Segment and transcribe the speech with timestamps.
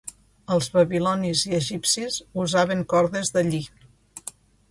[0.53, 3.63] Els babilonis i egipcis usaven cordes de lli.